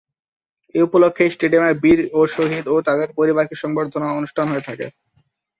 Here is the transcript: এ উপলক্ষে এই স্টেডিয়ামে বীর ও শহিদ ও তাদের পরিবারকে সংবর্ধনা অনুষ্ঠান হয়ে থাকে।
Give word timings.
এ 0.75 0.87
উপলক্ষে 0.87 1.21
এই 1.25 1.33
স্টেডিয়ামে 1.35 1.73
বীর 1.83 1.99
ও 2.13 2.29
শহিদ 2.35 2.65
ও 2.67 2.85
তাদের 2.87 3.09
পরিবারকে 3.17 3.55
সংবর্ধনা 3.63 4.07
অনুষ্ঠান 4.11 4.45
হয়ে 4.49 4.67
থাকে। 4.67 4.87